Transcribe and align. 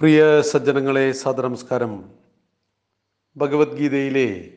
പ്രിയ 0.00 0.40
സജ്ജനങ്ങളെ 0.40 1.12
സദനമസ്കാരം 1.12 2.04
ഭഗവത്ഗീതയിലെ 3.36 4.52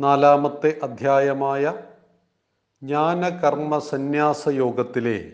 നാലാമത്തെ 0.00 0.78
അധ്യായമായ 0.82 1.72
ജ്ഞാനകർമ്മ 2.82 3.78
സന്യാസ 3.78 4.48
യോഗത്തിലെ 4.48 5.32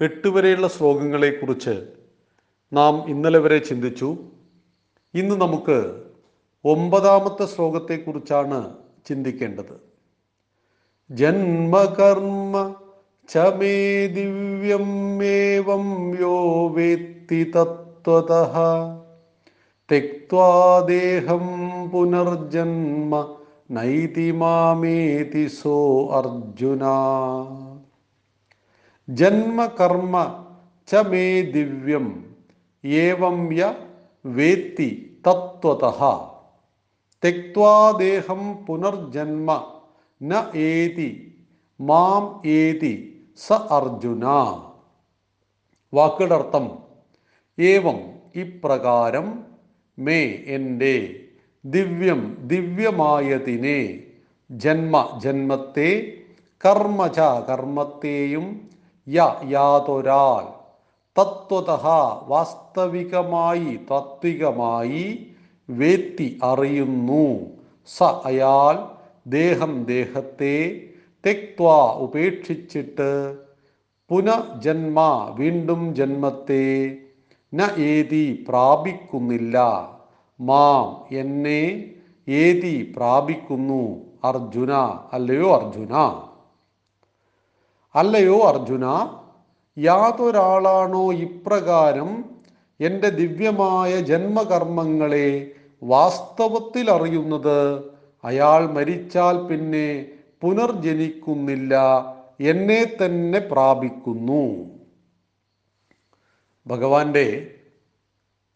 എട്ട് 0.00 0.28
വരെയുള്ള 0.28 0.68
ശ്ലോകങ്ങളെക്കുറിച്ച് 0.68 1.94
നാം 2.72 3.08
ഇന്നലെ 3.08 3.38
വരെ 3.38 3.58
ചിന്തിച്ചു. 3.58 4.18
ഇന്ന് 5.14 5.40
നമുക്ക് 5.40 6.06
ഒമ്പതാമത്തെ 6.64 7.46
ശ്ലോകത്തെക്കുറിച്ചാണ് 7.46 8.76
ചിന്തിക്കേണ്ടത്. 9.06 9.80
ജന്മകർമ്മ 11.10 12.74
ചമേ 13.28 14.06
ദിവ്യം 14.06 15.24
ഏവം 15.24 16.16
യോ 16.20 16.68
വേത്തി 16.68 17.52
തത്വതഃ 18.06 18.54
തെക്വാ 19.88 20.50
ദേഹം 20.88 21.46
പുനർജന്മ 21.92 23.12
നൈതി 23.70 24.26
മാമേതി 24.32 25.42
സോ 25.54 25.78
അർജുന 26.18 26.84
ജന്മകർമ്മ 29.08 30.14
ച 30.88 31.02
മേ 31.08 31.24
ദിവ്യം 31.56 32.06
ഏവം 32.84 33.38
യ 33.58 33.72
വേത്തി 34.30 34.88
തത്വതഃ 35.26 36.00
തെക്വാ 37.22 37.76
ദേഹം 37.98 38.42
പുനർജന്മ 38.66 39.50
ന 40.20 40.44
ഏതി 40.68 41.10
മാം 41.80 42.24
ഏതി 42.56 42.94
സ 43.40 43.62
അർജുന 43.78 44.26
വാക്കുകളുടെ 45.92 46.36
അർത്ഥം 46.36 46.66
ഏവം 47.58 47.98
ഇപ്രകാരം 48.34 49.28
മേ 49.98 50.20
എന്റെ 50.46 50.96
ദിവ്യം 51.64 52.20
ദിവ്യമായതിനെ 52.46 53.80
ജന്മ 54.50 54.96
ജന്മത്തെ 55.18 55.90
കർമ്മച 56.64 57.18
കർമ്മത്തെയും 57.48 58.46
യ 59.06 59.24
യാതൊരാൾ 59.50 60.44
തത്വത 61.16 61.70
വാസ്തവികമായി 62.28 63.70
താത്വികമായി 63.90 65.04
വേത്തി 65.68 66.28
അറിയുന്നു. 66.42 67.26
സ 67.88 67.98
അയാൾ 68.24 68.74
ദേഹം 69.26 69.72
ദേഹത്തെ 69.84 70.56
തെക്വ 71.24 71.70
ഉപേക്ഷിച്ചിട്ട് 72.04 73.10
പുനജന്മ 74.10 74.98
വീണ്ടും 75.38 75.82
ജന്മത്തെ 75.94 76.64
ന 77.56 77.60
ഏതി 77.90 78.24
പ്രാപിക്കുന്നില്ല. 78.48 79.56
മാം 80.40 80.86
എന്നെ 81.12 81.60
ഏതി 82.28 82.76
പ്രാപിക്കുന്നു 82.96 83.82
അർജുന 84.24 84.72
അല്ലയോ 85.12 85.48
അർജുന? 85.58 85.94
അല്ലയോ 87.94 88.38
അർജുന 88.48 88.86
യാതൊരാളാണോ 89.76 91.04
ഇപ്രകാരം 91.26 92.10
എന്റെ 92.80 93.08
ദിവ്യമായ 93.20 93.92
ജന്മകർമ്മങ്ങളെ 94.00 95.28
വാസ്തവത്തിൽ 95.82 96.86
അറിയുന്നത് 96.90 97.58
അയാൾ 98.24 98.62
മരിച്ചാൽ 98.66 99.36
പിന്നെ 99.48 99.88
പുനർജനിക്കുന്നില്ല 100.42 101.74
എന്നെ 102.40 102.80
തന്നെ 103.00 103.38
പ്രാപിക്കുന്നു. 103.52 104.44
ഭഗവാന്റെ 106.66 107.54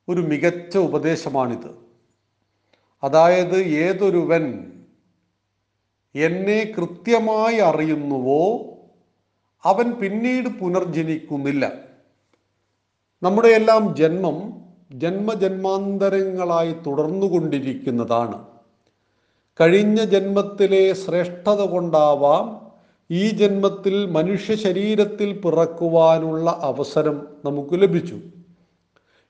ഒരു 0.09 0.21
മികച്ച 0.21 0.79
ഉപദേശമാണിത്. 0.79 1.75
അതായത് 3.03 3.59
ഏതൊരുവൻ 3.63 4.73
എന്നെ 6.15 6.75
കൃത്യമായി 6.79 7.57
അറിയുന്നുവോ 7.57 8.61
അവൻ 9.65 9.91
പിന്നീട് 9.91 10.49
പുനർജനിക്കുന്നില്ല. 10.49 11.73
നമ്മുടെ 13.23 13.49
എല്ലാം 13.49 13.97
ജന്മം 13.97 14.61
ജന്മജന്മാന്തരങ്ങളായി 14.93 16.73
തുടർന്നുകൊണ്ടിരിക്കുന്നതാണ്. 16.73 18.47
കഴിഞ്ഞ 19.61 20.05
ജന്മത്തിലെ 20.05 20.93
ശ്രേഷ്ഠത 20.93 21.61
കൊണ്ടാവാം 21.61 22.70
ഈ 23.11 23.31
ജന്മത്തിൽ 23.31 24.07
മനുഷ്യ 24.07 24.55
ശരീരത്തിൽ 24.55 25.39
പിറക്കുവാനുള്ള 25.39 26.59
അവസരം 26.63 27.27
നമുക്ക് 27.45 27.83
ലഭിച്ചു. 27.83 28.19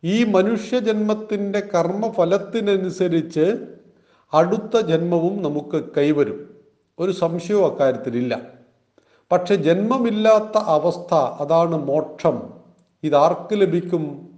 ഈ 0.04 0.24
മനുഷ്യ 0.24 0.78
ജന്മത്തിന്റെ 0.78 1.60
കർമ്മഫലത്തിനനുസരിച്ച് 1.60 3.56
അടുത്ത 4.34 4.80
ജന്മവും 4.80 5.42
നമുക്ക് 5.42 5.84
കൈവരും. 5.96 6.54
ഒരു 6.98 7.12
സംശയവും 7.12 7.72
അക്കാര്യത്തിലില്ല. 7.72 8.42
പക്ഷെ 9.32 9.54
ജന്മമില്ലാത്ത 9.54 10.58
അവസ്ഥ 10.58 11.14
അതാണ് 11.14 11.76
മോക്ഷം. 11.76 12.42
ഇതാർക്ക് 13.02 13.60
ലഭിക്കും? 13.60 14.28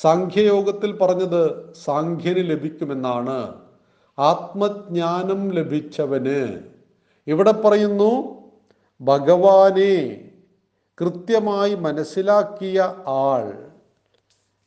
സാഖ്യയോഗത്തിൽ 0.00 0.96
പറഞ്ഞത് 0.96 1.72
സാഖ്യന് 1.84 2.50
ലഭിക്കുമെന്നാണ്. 2.50 3.54
ആത്മജ്ഞാനം 4.18 5.50
ലഭിച്ചവന്. 5.50 6.58
ഇവിടെ 7.26 7.52
പറയുന്നു 7.52 8.33
ഭഗവാനെ 9.00 10.30
കൃത്യമായി 11.00 11.74
മനസ്സിലാക്കിയ 11.74 12.80
ആൾ 13.06 13.70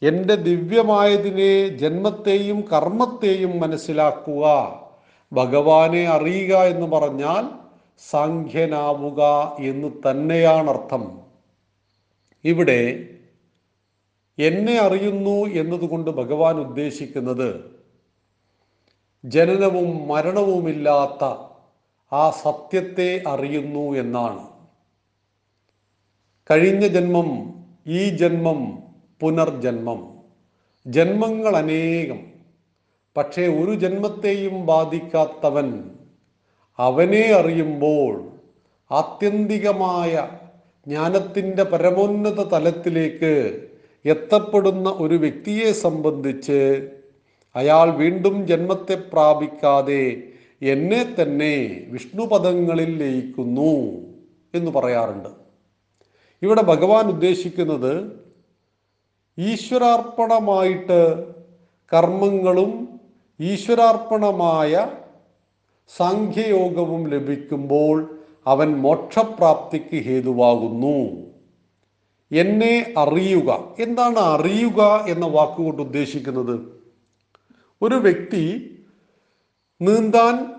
എന്റെ 0.02 0.36
ദിവ്യമായതിനെ 0.36 1.68
ജന്മത്തെയും 1.68 2.62
കർമ്മത്തെയും 2.62 3.60
മനസ്സിലാക്കുക. 3.60 4.46
ഭഗവാനെ 5.34 6.08
അറിയുക 6.08 6.56
എന്ന് 6.56 6.88
പറഞ്ഞാൽ 6.88 7.50
സാഖ്യനാവുക 8.12 9.22
എന്ന് 9.60 10.10
തന്നെയാണ് 10.10 10.70
അർത്ഥം 10.70 11.22
ഇവിടെ 12.44 13.09
എന്നെ 14.38 14.78
അറിയുന്നു 14.80 15.46
എന്നതുകൊണ്ട് 15.46 16.12
ഭഗവാൻ 16.12 16.56
ഉദ്ദേശിക്കുന്നത് 16.59 17.78
ജനനവും 19.26 20.08
മരണവുമില്ലാത്ത 20.08 21.47
ആ 22.12 22.29
സത്യത്തെ 22.29 23.23
അറിയുന്നു 23.28 23.97
എന്നാണ്. 23.97 24.47
കഴിഞ്ഞ 26.51 26.88
ജന്മം 26.88 27.53
ഈ 27.88 28.09
ജന്മം 28.09 28.84
പുനർജന്മം. 29.19 30.17
ജന്മങ്ങൾ 30.88 31.56
അനേകം. 31.56 32.19
പക്ഷേ 33.17 33.47
ഒരു 33.47 33.75
ജന്മത്തെയും 33.75 34.66
ബാധിക്കാത്തവൻ 34.66 35.90
അവനെ 36.79 37.31
അറിയുമ്പോൾ 37.31 38.31
ആത്യന്തികമായ 38.91 40.28
ജ്ഞാനത്തിന്റെ 40.88 41.63
പരമോന്നത 41.63 42.47
തലത്തിലേക്ക് 42.47 43.63
എത്തപ്പെടുന്ന 44.06 44.90
ഒരു 44.90 45.16
വ്യക്തിയെ 45.16 45.72
സംബന്ധിച്ച് 45.72 46.90
അയാൾ 47.56 47.90
വീണ്ടും 47.90 48.47
ജന്മത്തെ 48.47 48.96
പ്രാപിക്കാതെ 48.96 50.27
എന്നെ 50.62 51.16
തന്നെ 51.22 51.85
വിഷ്ണുപദങ്ങളിൽ 51.90 52.97
ലയിക്കുന്നു 52.97 53.97
എന്ന് 54.53 54.72
പറയാറുണ്ട്. 54.72 55.29
ഇവിടെ 56.41 56.62
ഭഗവാൻ 56.62 57.06
ഉദ്ദേശിക്കുന്നത് 57.06 58.22
ഈശ്വരാർപ്പണമായിട്ട് 59.38 61.25
കർമ്മങ്ങളും 61.94 63.00
ഈശ്വരാർപ്പണമായ 63.40 64.91
സാഖ്യയോഗവും 65.97 67.09
ലഭിക്കുമ്പോൾ 67.09 68.19
അവൻ 68.47 68.78
മോക്ഷപ്രാപ്തിക്ക് 68.78 70.03
ഹേതുവാകുന്നു. 70.03 71.28
എന്നെ 72.31 72.94
അറിയുക. 72.97 73.75
എന്താണ് 73.79 74.17
അറിയുക 74.17 75.06
എന്ന 75.07 75.25
വാക്കുകൊണ്ട് 75.25 75.82
ഉദ്ദേശിക്കുന്നത്? 75.82 76.59
ഒരു 77.82 77.96
വ്യക്തി 77.96 78.73
നീന്താൻ 79.82 80.56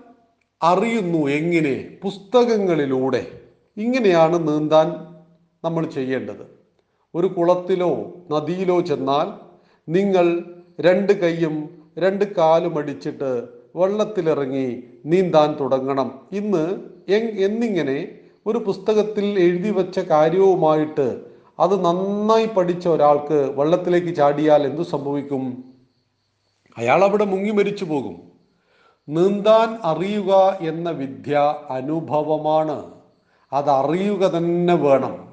അറിയുന്നു 0.63 1.27
എങ്ങനെ? 1.27 1.97
പുസ്തകങ്ങളിലൂടെ. 2.03 3.27
ഇങ്ങനെയാണ് 3.77 4.47
നീന്താൻ 4.47 4.87
നമ്മൾ 5.65 5.85
ചെയ്യേണ്ടത്. 5.85 6.59
ഒരു 7.15 7.27
കുളത്തിലോ 7.27 8.13
നദിയിലോ 8.31 8.79
ചെന്നാൽ 8.81 9.27
നിങ്ങൾ 9.91 10.43
രണ്ട് 10.81 11.13
കൈയും 11.13 11.69
രണ്ട് 11.97 12.35
കാലും 12.35 12.77
അടിച്ചിട്ട് 12.77 13.47
വെള്ളത്തിലിറങ്ങി 13.75 14.83
നീന്താൻ 15.05 15.57
തുടങ്ങണം. 15.59 16.19
ഇന്ന് 16.31 16.77
എന്നിങ്ങനെ 17.11 18.07
ഒരു 18.45 18.57
പുസ്തകത്തിൽ 18.57 19.39
എഴുതി 19.39 19.69
വച്ച 19.69 19.99
കാര്യവുമായിട്ട് 19.99 21.21
അത് 21.59 21.85
നന്നായി 21.85 22.45
പഠിച്ച 22.45 22.87
ഒരാൾക്ക് 22.87 23.53
വെള്ളത്തിലേക്ക് 23.55 24.15
ചാടിയാൽ 24.15 24.63
എന്തു 24.63 24.81
സംഭവിക്കും? 24.81 25.63
അയാൾ 26.77 27.03
അവിടെ 27.03 27.25
മുങ്ങി 27.25 27.51
മരിച്ചു 27.51 27.85
പോകും. 27.85 28.28
നീന്താൻ 29.09 29.77
അറിയുക 29.83 30.57
എന്ന 30.61 30.89
വിദ്യ 30.89 31.55
അനുഭവമാണ്. 31.69 32.85
അതറിയുക 33.53 34.25
തന്നെ 34.27 34.73
വേണം. 34.73 35.29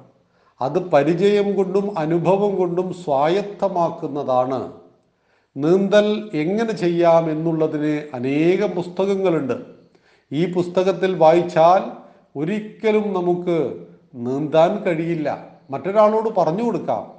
അത് 0.61 0.89
പരിചയം 0.89 1.55
കൊണ്ടും 1.55 1.99
അനുഭവം 1.99 2.55
കൊണ്ടും 2.55 2.93
സ്വായത്തമാക്കുന്നതാണ്. 2.93 4.71
നീന്തൽ 5.57 6.29
എങ്ങനെ 6.33 6.71
ചെയ്യാം 6.71 7.31
എന്നുള്ളതിന് 7.31 8.15
അനേകം 8.15 8.69
പുസ്തകങ്ങളുണ്ട്. 8.69 9.53
ഈ 10.31 10.53
പുസ്തകത്തിൽ 10.53 11.15
വായിച്ചാൽ 11.15 11.91
ഒരിക്കലും 12.39 13.13
നമുക്ക് 13.13 13.85
നീന്താൻ 14.15 14.83
കഴിയില്ല. 14.83 15.47
മറ്റൊരാളോട് 15.71 16.29
പറഞ്ഞു 16.39 16.63
കൊടുക്കാം. 16.63 17.11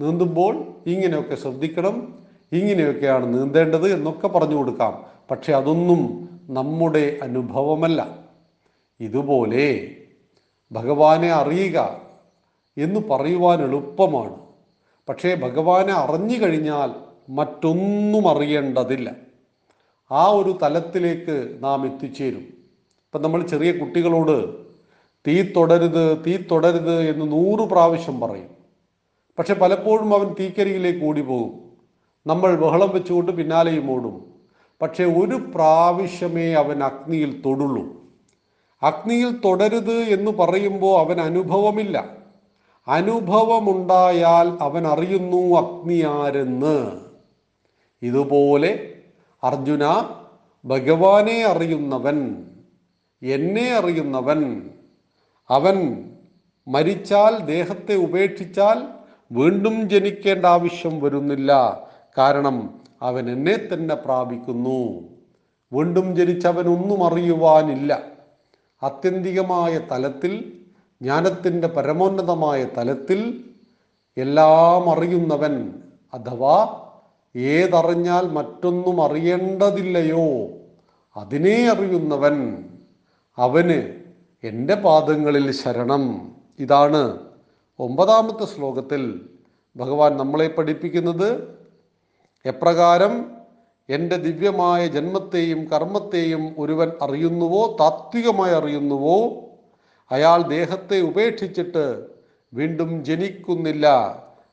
നീന്തുമ്പോൾ 0.00 0.64
ഇങ്ങനെയൊക്കെ 0.86 1.34
ശ്രദ്ധിക്കണം 1.34 2.18
ഇങ്ങനെയൊക്കെയാണ് 2.52 3.34
നീന്തേണ്ടത് 3.34 3.94
എന്നൊക്കെ 3.94 4.28
പറഞ്ഞു 4.28 4.56
കൊടുക്കാം. 4.56 5.09
പക്ഷെ 5.30 5.52
അതൊന്നും 5.52 6.28
നമ്മുടെ 6.50 7.18
അനുഭവമല്ല. 7.22 8.18
ഇതുപോലെ 9.00 9.96
ഭഗവാനെ 10.72 11.28
അറിയുക 11.28 12.00
എന്ന് 12.78 13.00
പറയുവാൻ 13.00 13.62
എളുപ്പമാണ്. 13.62 14.36
പക്ഷേ 15.08 15.34
ഭഗവാനെ 15.34 15.92
അറിഞ്ഞു 15.92 16.46
കഴിഞ്ഞാൽ 16.46 16.94
മറ്റൊന്നും 17.28 18.28
അറിയേണ്ടതില്ല. 18.28 19.12
ആ 20.10 20.26
ഒരു 20.26 20.58
തലത്തിലേക്ക് 20.62 21.56
നാം 21.60 21.94
എത്തിച്ചേരും. 21.94 22.38
ഇപ്പം 22.38 23.22
നമ്മൾ 23.22 23.46
ചെറിയ 23.46 23.72
കുട്ടികളോട് 23.72 24.66
തീ 25.26 25.42
തൊടരുത് 25.42 26.24
തീ 26.26 26.36
തൊടരുത് 26.36 27.02
എന്ന് 27.02 27.32
നൂറ് 27.32 27.68
പ്രാവശ്യം 27.68 28.20
പറയും. 28.20 28.48
പക്ഷെ 29.38 29.54
പലപ്പോഴും 29.54 30.14
അവൻ 30.14 30.34
തീക്കരിയിലേക്ക് 30.40 31.04
ഓടി 31.04 31.20
പോകും 31.20 31.60
നമ്മൾ 32.26 32.54
ബഹളം 32.54 32.90
വെച്ചുകൊണ്ട് 32.90 33.32
പിന്നാലെയും 33.32 33.90
ഓടും. 33.90 34.29
പക്ഷെ 34.82 35.04
ഒരു 35.04 35.34
പ്രാവശ്യമേ 35.34 36.52
അവൻ 36.52 36.84
അഗ്നിയിൽ 36.84 37.42
തൊടുള്ളൂ. 37.42 38.00
അഗ്നിയിൽ 38.82 39.40
തൊടരുത് 39.44 39.92
എന്ന് 39.92 40.30
പറയുമ്പോൾ 40.30 41.00
അവൻ 41.00 41.20
അനുഭവമില്ല. 41.20 42.16
അനുഭവമുണ്ടായാൽ 42.88 44.58
അവൻ 44.60 44.86
അറിയുന്നു 44.86 45.58
അഗ്നി 45.58 46.02
ആരെന്ന്. 46.06 47.00
ഇതുപോലെ 48.02 48.94
അർജുന 49.44 49.82
ഭഗവാനെ 50.64 51.44
അറിയുന്നവൻ 51.44 52.46
എന്നെ 53.22 53.70
അറിയുന്നവൻ 53.70 54.70
അവൻ 55.50 56.04
മരിച്ചാൽ 56.68 57.44
ദേഹത്തെ 57.44 57.94
ഉപേക്ഷിച്ചാൽ 57.94 58.82
വീണ്ടും 59.32 59.88
ജനിക്കേണ്ട 59.88 60.46
ആവശ്യം 60.46 61.00
വരുന്നില്ല. 61.00 61.80
കാരണം 62.18 62.79
അവൻ 63.02 63.30
എന്നെ 63.30 63.58
തന്നെ 63.72 63.94
പ്രാപിക്കുന്നു. 63.94 65.00
വീണ്ടും 65.72 66.16
ജനിച്ചവൻ 66.16 66.68
ഒന്നും 66.68 67.04
അറിയുവാനില്ല. 67.04 68.02
ആത്യന്തികമായ 68.82 69.78
തലത്തിൽ 69.78 70.52
ജ്ഞാനത്തിന്റെ 71.02 71.68
പരമോന്നതമായ 71.68 72.64
തലത്തിൽ 72.64 73.44
എല്ലാം 74.16 74.90
അറിയുന്നവൻ 74.90 75.74
അഥവാ 76.14 76.86
ഏതറിഞ്ഞാൽ 77.36 78.28
മറ്റൊന്നും 78.28 79.02
അറിയേണ്ടതില്ലയോ 79.02 80.48
അതിനെ 81.16 81.68
അറിയുന്നവൻ 81.68 82.64
അവന് 83.38 84.00
എന്റെ 84.44 84.74
പാദങ്ങളിൽ 84.74 85.50
ശരണം. 85.50 86.34
ഇതാണ് 86.58 87.18
ഒമ്പതാമത്തെ 87.78 88.44
ശ്ലോകത്തിൽ 88.44 89.28
ഭഗവാൻ 89.76 90.16
നമ്മളെ 90.16 90.48
പഠിപ്പിക്കുന്നത്. 90.48 91.59
എപ്രകാരം 92.46 93.30
എന്റെ 93.88 94.16
ദിവ്യമായ 94.16 94.86
ജന്മത്തെയും 94.86 95.64
കർമ്മത്തെയും 95.64 96.54
ഒരുവൻ 96.58 96.92
അറിയുന്നുവോ 97.02 97.76
താത്വികമായി 97.80 98.52
അറിയുന്നുവോ? 98.52 99.28
അയാൾ 100.10 100.42
ദേഹത്തെ 100.42 101.00
ഉപേക്ഷിച്ചിട്ട് 101.00 102.06
വീണ്ടും 102.54 103.04
ജനിക്കുന്നില്ല. 103.04 103.86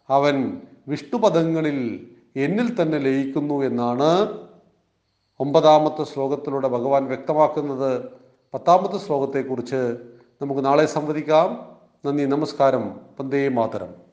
അവൻ 0.10 0.62
വിഷ്ണുപദങ്ങളിൽ 0.88 2.08
എന്നിൽ 2.36 2.82
തന്നെ 2.82 2.98
ലയിക്കുന്നു 2.98 3.64
എന്നാണ് 3.64 4.38
ഒമ്പതാമത്തെ 5.40 6.04
ശ്ലോകത്തിലൂടെ 6.04 6.68
ഭഗവാൻ 6.68 7.06
വ്യക്തമാക്കുന്നത്. 7.06 8.10
പത്താമത്തെ 8.54 8.98
ശ്ലോകത്തെക്കുറിച്ച് 8.98 9.98
നമുക്ക് 10.42 10.66
നാളെ 10.66 10.86
സംവദിക്കാം. 10.86 11.78
നന്ദി 12.06 12.26
നമസ്കാരം. 12.26 13.00
വന്ദേ 13.20 13.48
മാതരം. 13.48 14.07